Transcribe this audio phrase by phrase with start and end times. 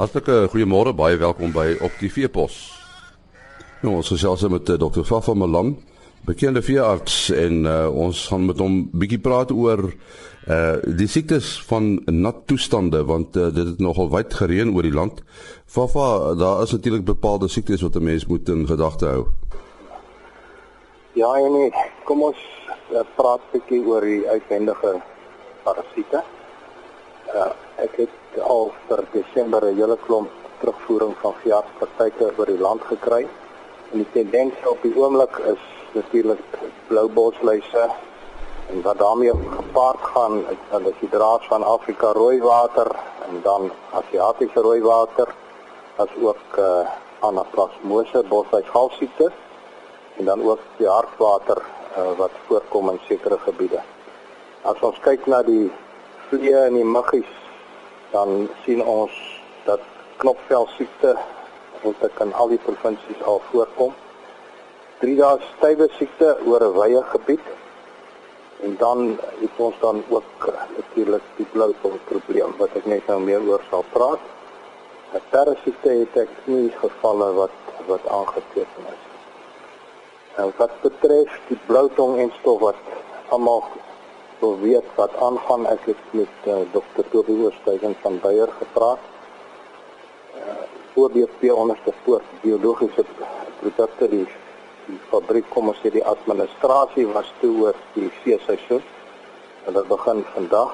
[0.00, 2.54] Hartlike goeiemôre, baie welkom by op die Veepos.
[3.82, 5.02] Nou, ons gesels met uh, Dr.
[5.04, 5.74] Fafa Malan,
[6.24, 9.90] bekende veearts en uh, ons gaan met hom bietjie praat oor
[10.48, 14.94] uh die siektes van nat toestande want uh, dit het nogal wyd gereën oor die
[14.96, 15.20] land.
[15.68, 19.26] Fafa, daar is natuurlik bepaalde siektes wat 'n mens moet in gedagte hou.
[21.12, 21.68] Ja, en nee,
[22.08, 22.40] kom ons
[22.88, 24.96] uh, praat 'n bietjie oor die uitwendige
[25.68, 26.24] parasiete.
[27.36, 27.52] Uh
[27.84, 30.30] ek het al vir Desember 'n hele klomp
[30.60, 33.28] terugvoering van veeartspraktyke oor die land gekry.
[33.92, 35.62] En die tendens op die oomblik is
[35.92, 36.58] natuurlik
[36.88, 37.90] blou bosluise
[38.70, 42.86] en wat daarmee gepaard gaan is dan die draad van Afrika rooi water
[43.28, 45.28] en dan Asiatiese rooi water
[45.96, 46.86] as ook uh,
[47.18, 49.32] anaplasmose bosluisgalsiekte
[50.16, 51.62] en dan ook die hartwater
[51.98, 53.80] uh, wat voorkom in sekere gebiede.
[54.62, 55.72] As ons kyk na die
[56.28, 57.39] vliee en die muggies
[58.10, 59.12] dan sien ons
[59.64, 59.80] dat
[60.16, 61.14] knopvel siekte
[61.82, 63.94] wat ek in al die provinsies al voorkom.
[65.00, 67.46] Drie dae stywe siekte oor 'n wye gebied.
[68.62, 73.20] En dan het ons dan ook eh, natuurlik die bloutong probleem wat ek net nou
[73.20, 74.20] meer oor sal praat.
[75.64, 79.04] siekte het ek nie gevalle wat wat aangeteken is.
[80.36, 82.76] En wat betref die bloutong en stof wat
[83.28, 83.64] almal
[84.40, 87.04] wil weet wat aangaan ek het met uh, eh, Dr.
[87.10, 88.98] Toby Oosthuizen van Beyer gepraat.
[90.36, 90.42] Uh,
[90.92, 93.04] voor die onderste voort biologiese
[93.60, 94.26] produkte die,
[94.86, 98.82] die fabriek kom ons sê die administrasie was toe oor die feesseisoen.
[99.66, 100.72] En dit begin vandag,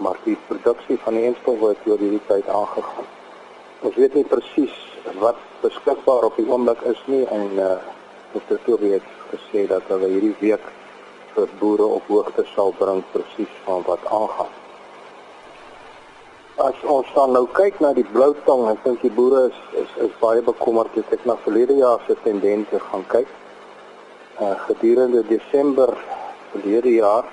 [0.00, 3.10] maar die produksie van die enstof word oor hierdie tyd aangegaan.
[3.84, 4.78] Ons weet nie presies
[5.20, 7.76] wat beskikbaar op die oomblik is nie en uh,
[8.32, 8.56] Dr.
[8.64, 10.64] Toby het gesê dat hulle hierdie week
[11.34, 14.52] vir boere op hoogte sal bring presies van wat aangaan.
[16.62, 19.96] As ons dan nou kyk na die blou tong, ek dink die boere is is
[20.06, 23.32] is baie bekommerd as ek na verlede jaar se tendense gaan kyk.
[24.38, 25.90] Uh gedurende Desember
[26.52, 27.26] verlede jaar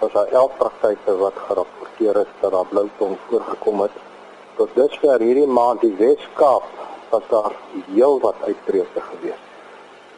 [0.00, 3.96] was daar 11 praktyke wat gerapporteer is dat daar blou tong voorgekom het.
[4.56, 6.68] Tot dusver hierdie maand die Weskaap
[7.10, 7.56] was daar
[7.92, 9.44] heel wat uitbreuke gewees.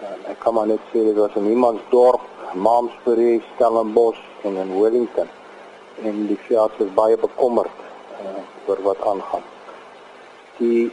[0.00, 5.28] En ek kan maar net sê dit was in Niemandsdorp Malmesbury, Stellenbosch en in Wellington.
[6.02, 7.74] En die veearts is baie bekommerd
[8.22, 9.44] uh, oor wat aangaan.
[10.56, 10.92] Die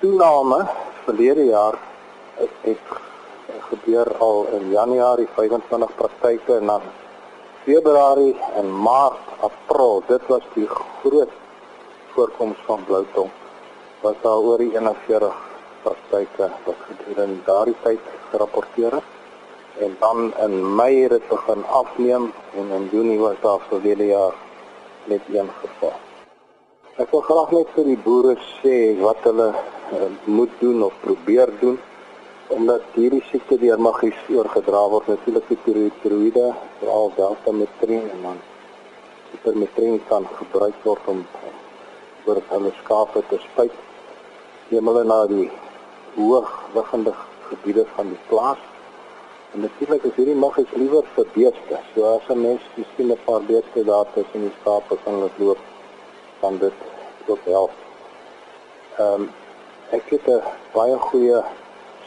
[0.00, 0.66] toename
[1.04, 1.78] verlede jaar
[2.34, 2.96] het, het
[3.70, 6.88] gebeur al in Januarie 25 praktyke en dan
[7.64, 11.34] Februarie en Maart, April, dit was die groot
[12.14, 13.30] voorkoms van bloutong
[14.00, 15.36] wat daar oor die 41
[15.82, 19.17] praktyke wat gedurende daardie tyd gerapporteer is
[19.78, 24.34] en dan in Mei het dit begin afneem en in Junie was daar verlede jaar
[25.04, 25.92] net een geval.
[26.96, 31.52] Ek wil graag net vir die boere sê wat hulle uh, moet doen of probeer
[31.60, 31.78] doen
[32.48, 35.60] omdat hierdie siekte deur maggies oorgedra word natuurlik die
[36.02, 36.46] tiroïde
[36.80, 38.40] veral deltametrin en dan
[39.32, 41.20] hipermetrin kan gebruik word om
[42.26, 43.76] oor hulle skape te spuit.
[44.72, 45.46] Neem hulle na die
[46.16, 47.14] hoog liggende
[47.50, 48.64] gebiede van die plaas
[49.52, 51.76] En natuurlik is hierdie mag ek liewer vir beeste.
[51.94, 55.60] So as 'n mens miskien 'n paar beeste daar tussen die skape kan laat loop,
[56.40, 56.76] kan dit
[57.26, 57.70] ook help.
[58.98, 59.30] Ehm um,
[59.90, 60.42] ek het 'n
[60.72, 61.42] baie goeie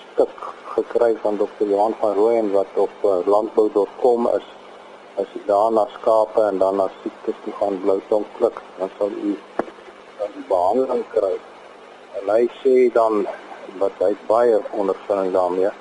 [0.03, 0.35] stuk
[0.75, 1.65] gekry van Dr.
[1.71, 4.47] Johan van Rooyen wat op uh, landbou.com is.
[5.15, 8.89] As jy daar na skape en dan na siektes toe gaan blou tong klik, dan
[8.97, 9.37] sal u
[10.17, 11.35] dan die behandeling kry.
[12.17, 13.27] En hy sê dan
[13.77, 15.71] wat hy baie ondervinding daarmee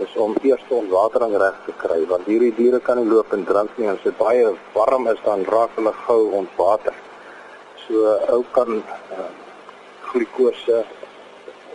[0.00, 3.78] is om eers ontwatering reg te kry want hierdie diere kan nie loop en drink
[3.78, 4.44] nie as dit baie
[4.74, 6.94] warm is dan raak hulle gou ontwater.
[7.84, 9.28] So ou kan uh,
[10.12, 10.84] glikose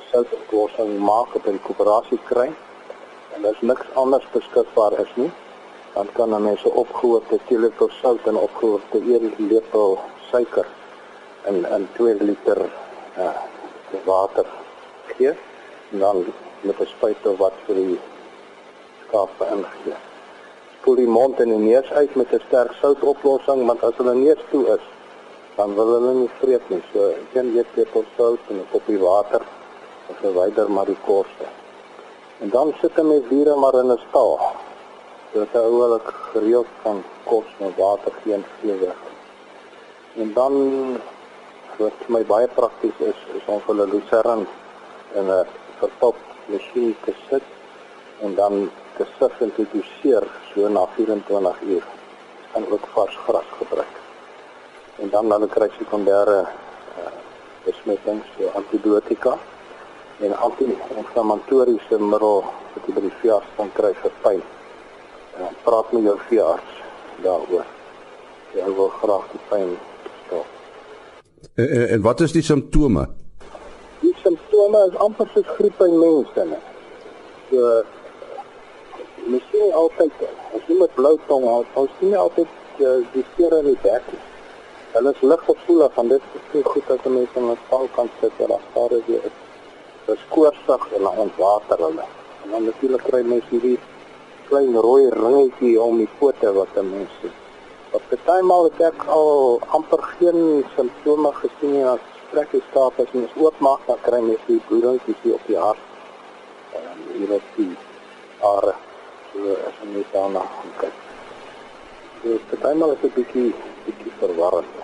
[0.10, 2.50] soutoplossing maak op 'n koöperasie kry
[3.36, 5.32] en as niks anders beskikbaar is nie
[5.94, 10.00] dan kan 'n mens 'n opgehoopte teelepel sout en opgehoopte 1 lepel
[10.32, 10.68] suiker
[11.50, 12.60] in in 2 liter
[13.18, 13.38] uh,
[14.06, 14.46] water
[15.06, 15.34] gee
[15.92, 16.26] en dan
[16.62, 18.00] met 'n spuiter wat vir die
[19.08, 19.98] skape ingegee.
[20.80, 24.42] Spoel die mond en die neus uit met 'n sterk soutoplossing, want as hulle neus
[24.52, 24.86] toe is,
[25.56, 26.84] dan wil hulle nie vreet nie.
[26.94, 29.42] So een lepel sout en 'n koppie water
[30.10, 31.48] en verwyder maar die korste.
[32.40, 34.40] En dan sit 'n mens diere maar in 'n stal.
[35.32, 39.00] Dit hou hulle gereeld van kos en water geen vlees.
[40.16, 40.54] En dan
[41.78, 44.46] wat vir my baie prakties is, is om hulle lucerne
[45.14, 45.46] in 'n
[45.80, 47.44] verpop masjien te sit
[48.26, 51.84] en dan te sif en te doseer so na 24 uur.
[52.56, 53.96] En ook vars gras gebruik.
[54.96, 57.12] En dan hulle kry sekondêre uh,
[57.66, 59.38] besmettings, so antibiotika
[60.26, 62.42] en anti-inflammatoriese middel
[62.74, 64.42] wat jy by die veearts kan kry vir pyn.
[65.38, 66.82] En praat met jou veearts
[67.26, 67.70] daaroor.
[68.58, 69.76] Jy wil graag die pyn
[70.24, 70.50] stop.
[71.54, 73.06] En, en, en wat is die simptome?
[74.58, 76.44] Simptome is amper soos griep by mense.
[76.50, 76.58] Ne?
[77.50, 77.84] So
[79.30, 80.24] miskien altyd
[80.58, 84.08] as jy met blou tong hou, ons sien altyd uh, die seer in die bek.
[84.96, 87.86] Hulle is lig gevoelig van dit is nie goed as 'n mens in 'n stal
[88.00, 89.38] kan sit waar daar skade weer is
[90.08, 92.06] dis koorsig en dan ontwater hulle.
[92.44, 93.80] En dan natuurlik kry mense hierdie
[94.50, 97.36] klein rooi ringetjie om die pote wat 'n mens sien.
[97.92, 103.00] Op die tydmal het ek al amper geen simptome gesien nie as trek die staaf
[103.00, 105.84] as mens oopmaak dan kry mens die bloedingkies hier op die hart.
[106.80, 107.74] En hier is die
[108.52, 108.76] are
[109.34, 110.44] so as mens daarna
[110.82, 111.02] kyk.
[112.24, 113.50] Dus die tydmal is 'n bietjie
[113.86, 114.78] bietjie verwarrend.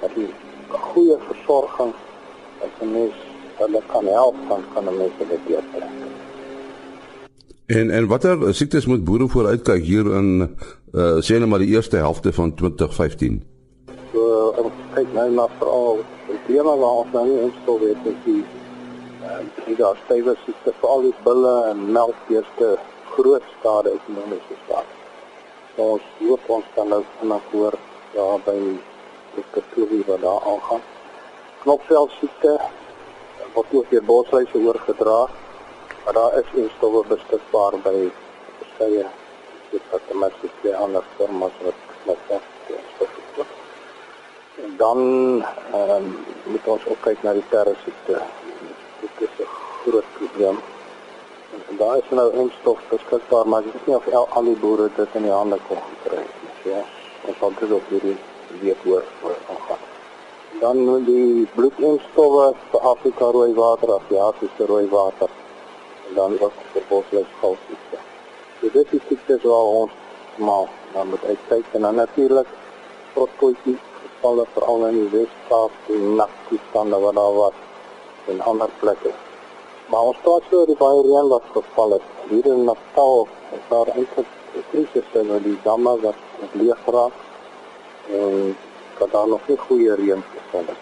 [0.00, 0.30] Dat die
[0.68, 1.92] goeie versorging
[2.64, 3.14] as 'n mens
[3.58, 5.82] hulle kan help dan kan hulle mense dit beter.
[7.66, 10.56] En en watter siektes moet boere vooruitkyk hier in
[10.92, 13.42] uh sê net maar die eerste helfte van 2015?
[14.12, 14.22] So
[14.64, 16.02] ons kyk nou na veral
[16.46, 18.42] tema waar ons nou nie instel weet is die
[19.22, 22.70] uh die daar stywe siekte veral die bulle en melkbeeste
[23.14, 24.96] groot skade ekonomiese skade.
[25.74, 27.78] So ons hoop ons kan nou vinnig hoor
[28.16, 28.56] ja by
[29.36, 30.82] die kapitaal wat daar aangaan.
[31.62, 32.56] Knopvel siekte
[33.54, 35.20] wat ook deur bosluise oorgedra.
[36.04, 37.96] Maar daar is nie stowwe beskikbaar by
[38.58, 39.06] verskeie
[39.70, 41.74] departemente se ander firmas wat
[42.06, 43.61] met En
[44.76, 44.98] dan
[45.74, 46.06] um,
[46.44, 48.20] moet ons ook kyk na die terrorsiekte.
[49.00, 49.48] Dit is 'n
[49.84, 50.58] groot probleem.
[51.68, 54.90] En daar is nou instof beskikbaar, maar dit is nie of al, al die boere
[54.96, 56.72] dit in die hande kon kry nie.
[56.72, 56.84] Ja,
[57.26, 58.18] ons sal dit ook hierdie
[58.60, 59.90] week hoor voor aangaan
[60.62, 65.30] dan die bloedinstowwe vir Afrika rooi water, Asiatiese rooi water
[66.08, 67.98] en dan ook vir bosluis goudsiekte.
[68.60, 69.96] So dit is siektes waar ons
[70.36, 72.46] maar dan moet uitkyk en dan natuurlik
[73.14, 73.78] protkootjie
[74.22, 77.56] gevalle veral in die Wes-Kaap en Nakkiestande wat daar was
[78.30, 79.10] en ander plekke.
[79.90, 82.04] Maar ons praat oor die baie reën wat geval het.
[82.28, 83.26] Hier in Natal
[83.56, 86.14] is daar eintlik 'n krisis in die damme wat
[86.52, 87.12] leeg geraak
[88.20, 88.56] en
[88.98, 90.80] dat daar nog nie goeie reën geval het.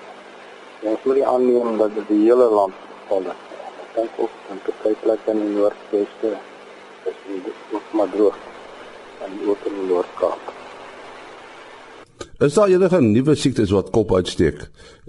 [0.82, 3.40] Ons moet aanneem dat dit die hele land geval het.
[3.82, 6.36] Ek dink ook in baie plekke in die Noordweste
[7.04, 8.36] is dit nog maar droog
[9.24, 10.59] en ook in die Noord-Kaap.
[12.40, 14.62] Is daar enige nuwe siektes wat kop uitsteek?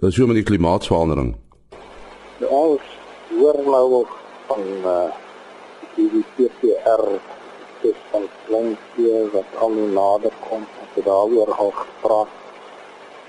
[0.04, 1.30] Is so met die klimaatsverandering?
[2.42, 2.88] Ja, ons
[3.38, 4.18] hoor nou ook
[4.50, 5.06] van uh
[5.96, 7.06] die PCR
[7.84, 10.66] dis van klein vee wat al nader kom.
[10.82, 12.34] Ons het daaroor al gepraat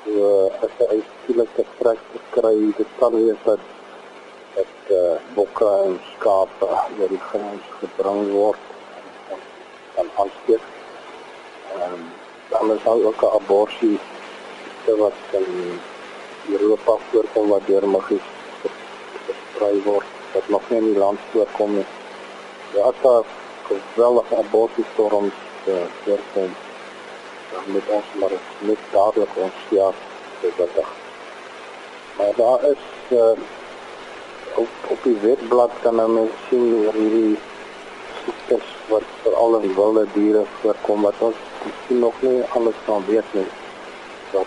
[0.07, 0.33] so
[0.67, 2.03] as skielik 'n trek
[2.35, 3.63] kry, dit kan wees dat
[4.57, 8.67] dat uh, bokke en skape oor die grens gebring word
[9.95, 10.67] en aansteek.
[11.77, 12.22] Ehm um,
[12.61, 14.01] is daar ook 'n abortus
[14.87, 15.81] wat in
[16.51, 18.29] Europa voorkom wat deur magies
[19.25, 21.87] versprei word wat nog nie in die land voorkom nie.
[22.75, 23.25] Ja, daar
[23.69, 25.35] geweldige abortus storms
[25.67, 26.51] uh, voorkom
[27.53, 29.91] dan moet ons maar net dadelik ons ja
[30.41, 30.91] beweeg.
[32.17, 33.31] Maar daar is uh,
[34.55, 37.39] op op die webblad kan men sien hoe hierdie
[38.25, 43.35] siektes wat veral in wilde diere voorkom wat ons miskien nog nie alles kan weet
[43.39, 43.47] nie
[44.33, 44.47] wat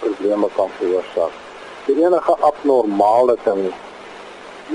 [0.00, 1.34] probleme kan veroorsaak.
[1.86, 3.70] Die enige abnormale ding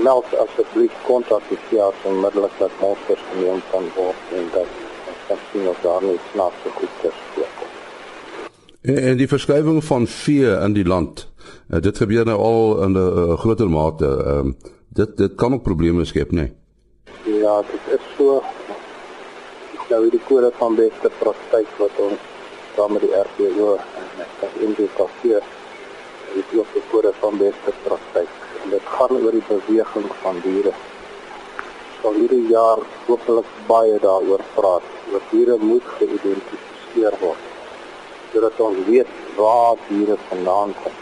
[0.02, 4.66] meld asseblief kontak die veearts onmiddellik dat monsters geneem kan word en dat
[5.28, 7.70] kan sien of daar nie snaakse goeders voorkom.
[8.82, 11.28] En, en die verskuiwing van vee in die land,
[11.70, 14.10] uh, dit gebeur nou al in 'n uh, groter mate.
[14.26, 14.52] Uh,
[14.88, 16.36] dit dit kan ook probleme skep, nê?
[16.42, 16.52] Nee?
[17.40, 18.42] Ja, dit is so.
[19.90, 22.30] Nou die kode van beste praktyk wat ons
[22.76, 25.40] saam met die RPO en ek in die kafee
[26.34, 28.30] het ook die kode van beste praktyk.
[28.62, 30.72] En dit gaan oor die beweging van diere
[32.00, 34.88] sal hierdie jaar hopelik baie daaroor praat.
[35.12, 37.50] Oor diere moet geïdentifiseer word
[38.32, 40.96] sodat ons weet waar diere vandaan kom.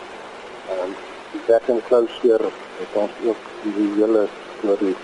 [0.75, 0.93] En
[1.33, 2.45] die wetten closer
[2.83, 4.27] het ons ook die hele
[4.59, 4.97] storie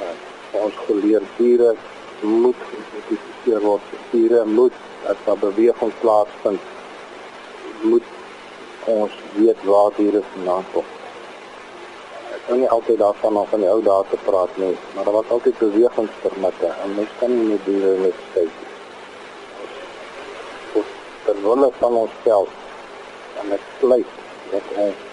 [0.00, 1.74] uh, ons geleer diere
[2.20, 3.92] moet geïdentifiseer word.
[4.10, 4.72] Diere moet
[5.08, 6.60] as daar beweging plaasvind
[7.82, 8.02] moet
[8.86, 10.88] ons weet waar diere vandaan kom
[12.50, 15.28] kan nie altyd daarvan af van die ou dae te praat nie, maar daar was
[15.34, 18.56] altyd bewegingspermitte en mens kan nie met diere net kyk.
[21.26, 22.56] Ter wille van ons self
[23.42, 24.18] en met vleis
[24.50, 25.09] wat ons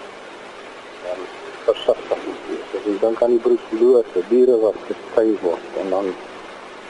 [1.68, 2.74] versigtig wees.
[2.78, 6.12] As jy dink aan die broedlose diere wat gestry word en dan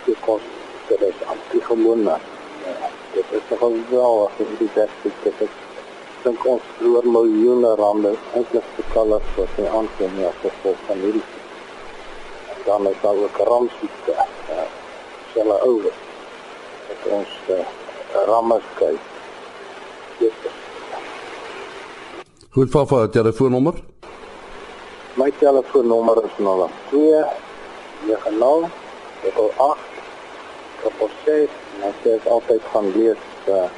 [0.06, 0.44] die kos
[0.88, 2.06] dit is antigemoon.
[2.08, 2.76] Ja,
[3.14, 5.58] dit is nogal wel as jy die beste dit is
[6.24, 11.26] dink ons oor miljoene rande eintlik betaal as wat jy aankom ja vir van hierdie
[12.68, 14.12] dan is daar ook rampsiekte.
[14.48, 14.64] Ja,
[15.32, 15.92] selle ouer.
[16.88, 17.64] Dit ons uh,
[18.26, 19.00] ramme kyk.
[22.50, 23.74] Goed, Fafa, telefoonnommer?
[25.18, 27.24] My telefoonnommer is 02
[28.06, 28.70] 90
[29.58, 29.78] 8
[31.24, 33.68] 6 en ek sê altyd gaan lees uh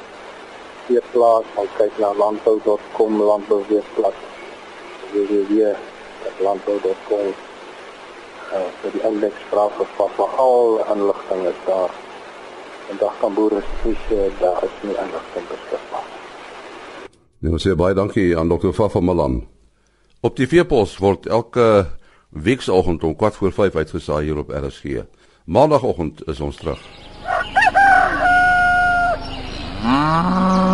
[0.87, 4.17] hier plaas al kyk na landbou.com landbouweerblad
[5.13, 7.27] www.landbou.com
[8.57, 11.91] uh vir die indeks vra vir Fafa al inligting is daar
[13.01, 16.07] daar kan boere spesiaal daar is nie inligting beskikbaar
[17.41, 18.69] Nou sê baie dankie aan Dr.
[18.77, 19.50] Fafa Malan.
[20.21, 21.87] Op die veepos word elke
[22.29, 25.01] weekoggend om 4 voor 5 uitgesaai hier op RSG.
[25.45, 26.81] Maandagoggend is ons terug.
[29.83, 30.70] Ah.